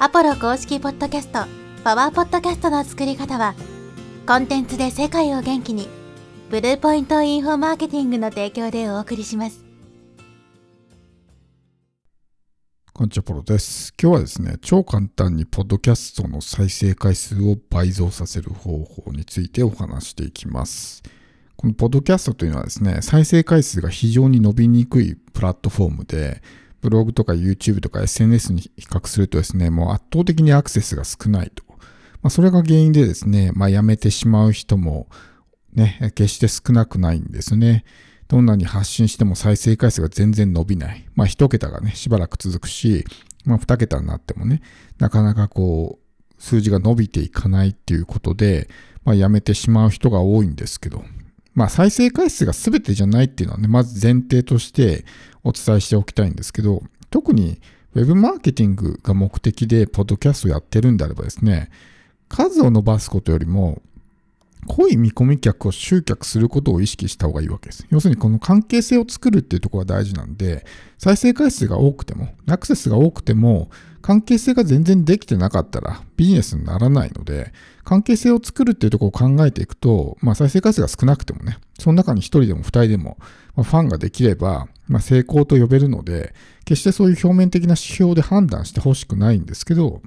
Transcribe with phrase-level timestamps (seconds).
[0.00, 1.44] アポロ公式ポッドキャスト、
[1.84, 3.54] パワーポッドキャストの作り方は、
[4.26, 5.88] コンテンツで世界を元気に、
[6.50, 9.64] ブルーポイントインフォマーケティングの提供でお送りします。
[12.92, 13.94] こんにちは、ポロです。
[14.00, 21.04] 今日はですね、超簡単にポッドキャストの再生回数を倍増させる方法についてお話していきます。
[21.54, 26.42] このポッドキャストというのはですね、再生回数が非常に伸びにくいプラットフォームで、
[26.84, 31.64] ブログとか YouTube とか SNS に比較するとですね、もう圧倒的にアクセスが少ないと。
[31.66, 35.08] まあ、それが原因でですね、まあ、辞めてしまう人も
[35.72, 37.84] ね、決して少なくないんですね。
[38.28, 41.06] どんなに発信しても再生回数が全然伸びない。
[41.14, 43.06] まあ、一桁がね、しばらく続くし、
[43.46, 44.60] まあ、二桁になってもね、
[44.98, 48.68] なかなかこう、数字が伸びていかないっていうことで、
[49.04, 51.02] まあ、辞めてしまう人が多いんですけど、
[51.54, 55.04] まあ、再生回数が全てじゃないっていうのはね、まず前提として
[55.44, 57.60] お伝えしておきたいんですけど、特に
[57.94, 61.70] Web マーケティングが目的でポッドキャストやってるんであればですね、
[62.28, 63.80] 数を伸ばすことよりも、
[64.66, 67.86] 濃い見込み客を集客することを意識した方がいいわけです。
[67.90, 70.64] 要するにこの関係性を作るっていうところが大事なんで、
[70.98, 73.70] 再生回数が多くても、アクセスが多くても、
[74.04, 83.16] 関係性が全然できてなかったらビジネスにならないので、関係性を作るっていうところを考えていくと、まあ再生回数が少なくてもね、その中に1人でも2人でも、
[83.56, 86.34] まファンができれば、まあ、成功と呼べるので、
[86.66, 90.02] 決してそういう表面的な指標で判断してほしくないんですけど、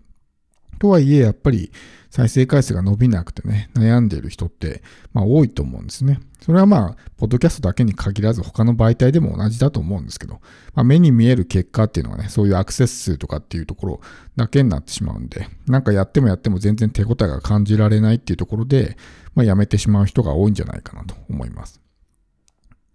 [0.80, 1.72] とはいえ、やっぱり
[2.10, 4.82] 再生回数が伸びなくてね、悩んでいる人って、
[5.14, 6.20] まあ多いと思うんですね。
[6.42, 10.40] それはまあ、ポッドキャストだけに限らず他の媒体でも同じだと思うんですけど、
[10.76, 14.02] まあ、目に見える結果っていうのはね、そういうアクセス数とかっていうところ
[14.36, 18.98] だけになってしまうんで、なんかやってもやっても全然手応えが感じられないっていうところで、
[19.36, 21.82] まあやめてしまう人が多いんじゃないかなと思います。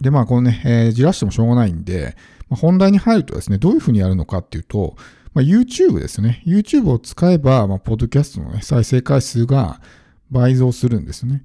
[0.01, 2.17] で、まあこのね、えー、じらしてもしょうがないんで、
[2.49, 4.97] まあ、本題に入るとですね、どういうふうにやるのかっていうと、
[5.35, 6.43] まあ、YouTube ですね。
[6.47, 9.81] YouTube を使えば、まあ、ポッドキャストの、ね、再生回数が
[10.31, 11.45] 倍増するんですね。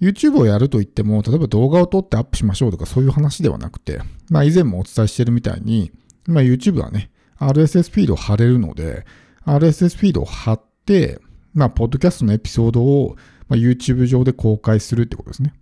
[0.00, 5.92] YouTube をやると言っても、例えば動画を撮ってアップしましょうとかそういう話ではなくて、まあ以前もお伝えしているみたいに、
[6.26, 9.06] まあ YouTube はね、RSS フィードを貼れるので、
[9.44, 11.20] RSS フィードを貼って、
[11.52, 13.16] まあ、ポッドキャストのエピソードを、
[13.48, 15.54] まあ、YouTube 上で公開するってことですね。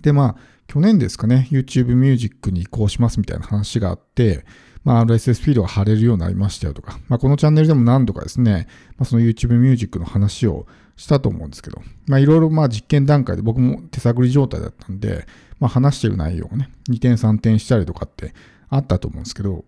[0.00, 4.44] で、まあ、去年ですかね、YouTube Music に移行しますみたいな話があって、
[4.84, 8.68] まあ、RSS フィードが貼れるようになりましたよとか、まあ、このチャンネルでも何度かですね、
[8.98, 15.26] まあ、その YouTube Music の話をしたと思うんですけど、まあ、いろいろまあ実験段階で僕も手探り状態だったんで、
[15.58, 18.34] まあ、話してる内容をね、2点3点したりとかって
[18.68, 19.64] あったと思うんですけど、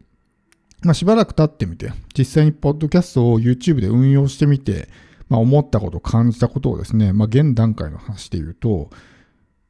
[0.83, 4.89] まあ、しばらく経ってみて、実際にポッドキャストを YouTube で運用してみて、
[5.29, 8.91] まあ、思ったこと、感じたことをですね、まあ、現段階の話で言うと、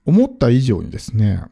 [0.04, 1.42] 思った以上にですね、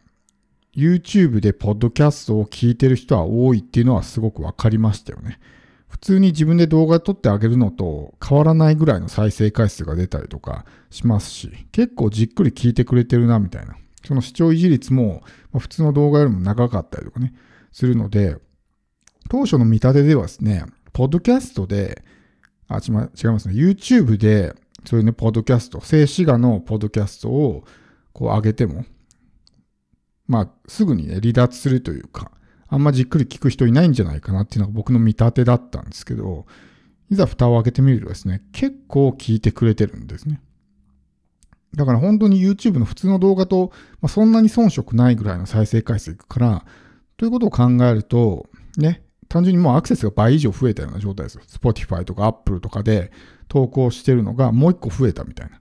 [0.77, 5.39] YouTube でポッドキャストを聞いてる人は多いっていうのはすごく分かりましたよね。
[5.89, 13.77] 普通に自分で動画撮ってあげるのと変わらないぐらいの再生回数が出たりとかしますし、結構じっくり聞いてくれてるなみたいな。
[14.05, 15.23] その視聴維持率も
[15.57, 17.33] 普通の動画よりも長かったりとかね、
[17.73, 18.37] するので、
[19.31, 22.03] 当初の見立てではですね、ポッドキャストで、
[22.69, 27.65] あ、違いますね、YouTube で、そういうね、ポッドキャスト、静止画のポッドキャストを
[28.13, 28.85] こう上げても、
[30.27, 32.33] まあ、すぐにね、離脱するというか、
[32.69, 36.47] あんまじっくり聞く人いないんじゃないかなっていうのが僕の見立てだったんですけど、
[37.11, 40.41] いざ蓋を開けてみるとですね、結構聞いてくれてるんですね。
[41.75, 46.65] だから本当に YouTube の普通の動画と、まあ、そんなに遜色ないぐらいの再生回数いくから、
[47.17, 48.47] ということを考えると、
[48.79, 51.43] ね、単純にもうアクセスが倍以上増えたような状態ですよ。
[51.47, 53.13] Spotify とか Apple とかで
[53.49, 55.61] 投稿してるのがもう一個増えたみたいな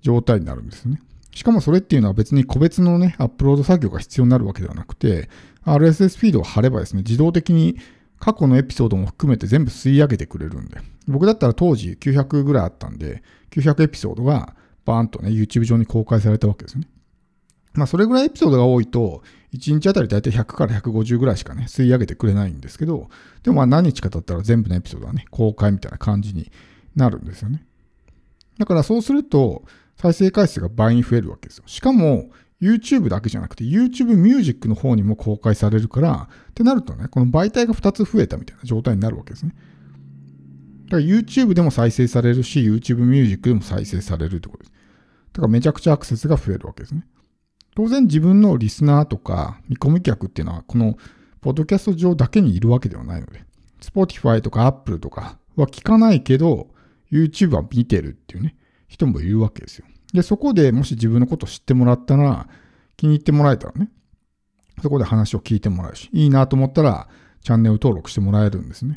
[0.00, 1.00] 状態になるんですね。
[1.34, 5.28] しかもそれっていうのは別に個別のね、アップロード作業が必要になるわけではなくて、
[5.64, 7.76] RSS フィードを貼ればですね、自動的に
[8.20, 16.88] 過去のエピソードも含めて全部吸い上げてくれるんで、僕だったら当時900ぐらいあったんで、900エピソードがバーンとね、YouTube 上に公開されたわけですね。
[17.74, 23.08] まあ、それぐらいエピソードが多いと、1日あたりだいたい100から150ぐらいしかね、吸い上げてくれないんですけど、
[23.42, 26.52] でもまあ何日か経ったら全部のエピソードはね、公開みたいな感じに
[26.94, 27.64] なるんですよね。
[28.58, 29.64] だからそうすると、
[29.96, 31.64] 再生回数が倍に増えるわけですよ。
[31.66, 32.30] しかも、
[32.60, 39.54] YouTube だけじゃなくて YouTube Music の方にも公開されるから、ってなるとね、この媒体が2つ増えたみたいな状態になるわけですね。
[40.86, 44.72] だから YouTube でも再生されるし、YouTube Music でも再生されるってことです。
[45.32, 47.06] だからめちゃくちゃアクセスが増えるわけですね。
[47.74, 50.96] 当然自分のリスナーとか見込み客っていうのは、この
[51.40, 53.44] ポッドキャスト上だけにいるわけではないので、
[53.80, 56.68] Spotify とか Apple とかは聞かないけど、
[57.10, 58.56] YouTube は見てるっていうね。
[58.88, 59.86] 人もいるわけですよ。
[60.12, 62.48] で、そこでもし自分のことを知ってもらったら、
[62.96, 63.90] 気に入ってもらえたらね、
[64.82, 67.08] そこで話を聞いてもらうし、いいなと思ったら、
[67.42, 68.96] チャンネル登録してもらえるんですね。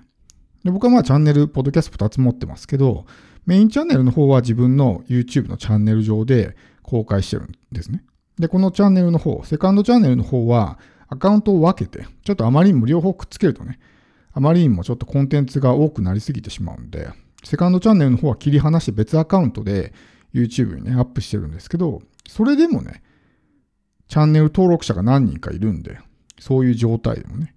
[0.63, 3.05] で僕はまあチャンネル、ポッドキャスト2つ持ってますけど、
[3.45, 8.03] メインチャンネルの方は自分の YouTube のチャンネル上で公開してるんですね。
[8.37, 13.79] で、このチャンネルの方、セカンドチャンネルの方はアカウントを分けて、ちょっとあまりにも両方くっつけるとね、
[14.33, 17.09] あまりにもちょっとコンテンツが多くなりすぎてしまうんで、
[17.43, 19.93] セカンドチャンネルの方は切り離して別アカウントで
[20.33, 23.03] YouTube にね、アップしてるんですけど、それでもね、
[24.07, 25.99] チャンネル登録者が何人かいるんで、
[26.39, 27.55] そういう状態でもね。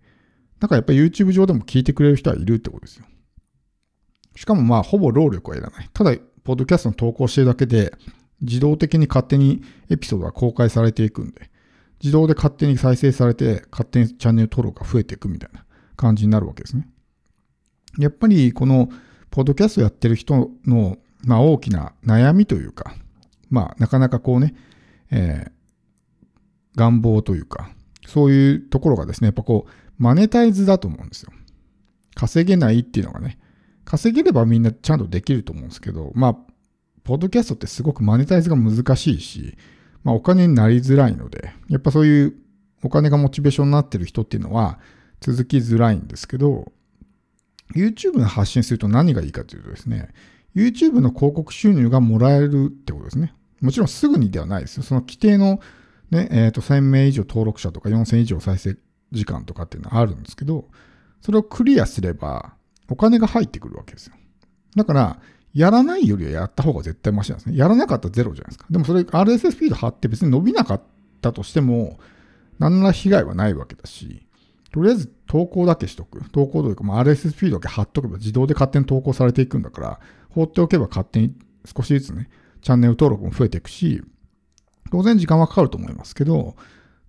[0.59, 3.07] だからやっぱり YouTube 上でも聞いてくれる人はいるってことですよ。
[4.37, 5.89] しかもまあ、ほぼ労力はいらない。
[5.93, 7.93] ただ、ポッドキャストの投稿してるだけで、
[8.41, 11.51] 自動的に勝手にエピソードが公開されていくんで、
[12.03, 15.65] 自動で勝手に再生されて、勝手にチャンネル登録が増えていくみたいな
[15.97, 16.89] 感じになるわけですね。
[17.99, 18.89] やっぱり、この、
[19.31, 22.95] ポッドキャストやってる人の、まあ、大きな悩みというか、
[23.49, 24.55] まあ、なかなかこうね、
[25.11, 27.71] えー、願望というか、
[28.07, 31.33] そういうところがですね、やっぱこう、マネタイズだと思うんですよ。
[32.15, 33.39] 稼げないっていうのがね、
[33.85, 36.37] 稼げればみんなちゃんとできると思うんですけど、まあ、
[37.05, 39.57] ポッドキャストってすごくマネタイズが難しいし、
[40.05, 42.35] まあ、お金になりづらいので、やっぱそういう
[42.83, 44.79] お金がモチベーションになってる人っていうのは
[45.21, 46.73] 続きづらいんですけど、
[47.75, 50.09] YouTube の発信すると何がいいかというとですね、
[50.55, 53.35] YouTube の広告収入がもらえるってことですね。
[53.61, 54.83] もちろんすぐにではないですよ。
[54.83, 55.61] その規定の
[56.11, 58.77] ね、えっ、ー、と、1000名以上登録者とか4000以上再生
[59.13, 60.69] 時間とかっていうのはあるんですけど、
[61.21, 62.55] それをクリアすれば
[62.89, 64.15] お金が入ってくるわけですよ。
[64.75, 65.21] だから、
[65.53, 67.57] やらないよりはやった方が絶対マシなんですね。
[67.57, 68.67] やらなかったらゼロじゃないですか。
[68.71, 70.83] でもそれ RSS フィード貼って別に伸びなかっ
[71.21, 71.99] たとしても、
[72.59, 74.27] 何ら被害はないわけだし、
[74.73, 76.29] とりあえず投稿だけしとく。
[76.31, 80.01] 投稿というか、まあ、RSS フィードだけ貼っとけば自動で勝手に投稿されていくんだから、
[80.31, 81.35] 放っておけば勝手に
[81.65, 82.29] 少しずつね、
[82.63, 84.03] チャンネル登録も増えていくし、
[84.91, 86.57] 当然時間はかかると思いますけど、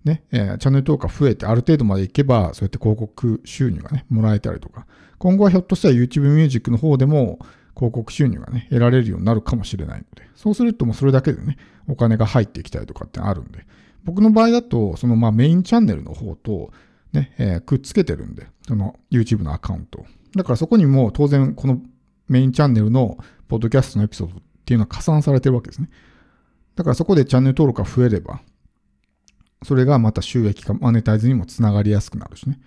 [0.04, 4.86] ね、えー、チャンネル登録が増えてある程度までいけば、そうやって広告収入がね、もらえたりとか、
[5.18, 7.38] 今後はひょっとしたら YouTube ミュージックの方でも
[7.76, 11.58] 広告収入がね、得られるようになるかもしれないので、そうするともうそれだけでね、
[11.88, 13.66] お金が入ってきたりとかってあるんで、
[14.04, 16.72] 僕の場合だと、そのまあメインチャンネルの方と、
[17.12, 20.04] ね、えー、くっつけてるんで、その YouTube のアカウント。
[20.34, 21.80] だからそこにも当然この
[22.28, 23.18] メインチャンネルの
[23.48, 25.90] ポッドキャストのエピソードっていうのは加算されてるわけですね。
[26.74, 28.40] だからそこでチャンネル登録が増えれば、
[29.64, 32.58] それがまた収益化、マネタイズにもつながりやすくなるしね。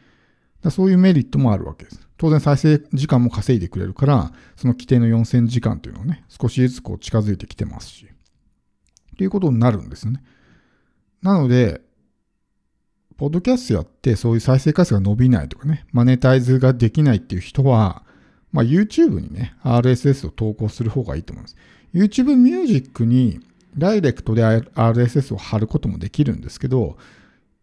[0.62, 2.07] だそういうメリットもあるわけです。
[2.18, 8.07] 当然再生時間も稼いでくれるから、その規定の4000時間というのをね、少しずつこう近づいてきてますし。
[9.18, 10.24] ということになるんですよね。
[11.21, 11.81] なので、
[13.17, 18.03] ポッドキャストやってそういう再生回数が伸びないとかね、マネタイズができないっていう人は、
[18.51, 21.56] まあ、YouTube にね、RSS を投稿する方がいいと思います。
[21.94, 23.39] YouTube Music に
[23.77, 26.97] ダイレクトで RSS を貼ることもできるんですけど、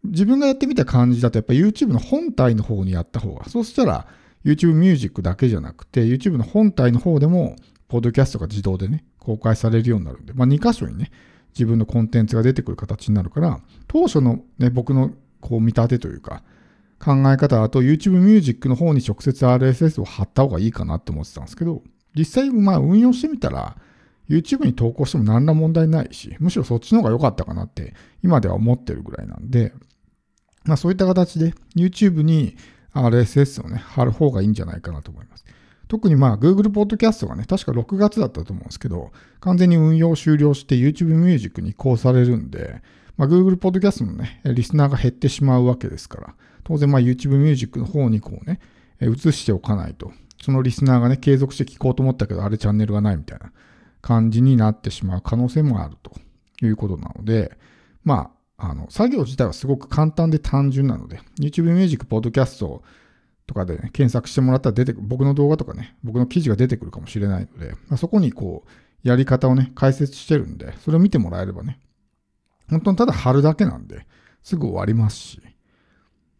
[0.03, 4.07] 自分がやってみた感じだとやっぱ YouTube の本体の方にやった方が、そうしたら
[4.43, 7.55] YouTube Music だけじゃなくて YouTube の本体の方でも、
[7.87, 11.11] ポッドキャストが自動でね、公開されるようになるんで、まあ2箇所にね、
[11.53, 15.11] 自分のコンテンツが出てくる形になるから、当初のね、僕の
[15.43, 16.41] こう見立てというか、
[16.99, 21.83] 考え方だと YouTube Music の方に直接 RSS を貼った方がいいかなって思ってたんですけど、
[22.15, 23.75] 実際まあ運用してみたら、
[24.29, 27.93] YouTube に投稿しても何ら問題ないし、むしろそっちの方が良かったかなって
[28.23, 29.73] 今では思ってるぐらいなんで、
[30.63, 32.55] まあそういった形で YouTube に
[32.93, 35.43] RSS をね、貼る方がいいんじゃないかなと思います。
[35.89, 42.81] 特にまあ Google Podcast がね、確か6月だったと思うんですけど、完全に運用終了して YouTube Music に移行されるんで、
[43.17, 48.59] まあ、Google Podcast のね、リスナーが減ってしまうわけですから、当然まあ YouTube Music の方にこうね、
[49.01, 53.51] 移しておかないと、そのリスナーがね、継続して聞こうと思ったけど、あれチャンネルがないみたいな
[54.01, 56.11] 感じになってしまう可能性もあると。
[56.65, 57.57] いうことなので、
[58.03, 62.59] まあ、あの、作業自体はすごく簡単で単純なので、YouTube Music Podcast
[63.47, 71.79] とかで、ね、検索してもらったら出てくる、僕の動画とかね、僕の記事が出てくるかもしれないので、まあ、そこにこう、やり方をね、解説してるんで、それを見てもらえればね、
[72.69, 74.05] 本当にただ貼るだけなんで、
[74.41, 75.41] すぐ終わりますし。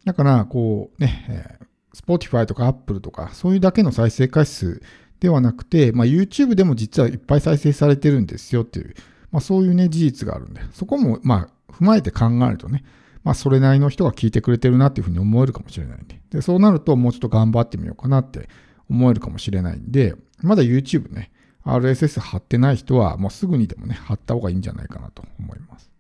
[0.06, 4.82] だから、こうね、えー、Spotify とか Apple とか、そういうだけの再生回数
[5.20, 8.94] ではなくて、まあ、YouTube でも実はいっぱい再生されてるんですよっていう、
[9.32, 12.84] まあ、そういうね、事実があるんで、そこも、まあ、踏まえて考えるとね、
[13.24, 16.20] まあ、それなりの人が聞いてくれてるなっていうふうに思えるかもしれないんで。
[16.30, 18.50] で、そうなると、もうちょっと頑張ってみようかなって
[18.90, 21.32] 思えるかもしれないんで、まだ YouTube ね、
[21.64, 25.93] RSS 貼ってない人は、もうすぐにでもね、貼った方がいいんじゃないかなと思います。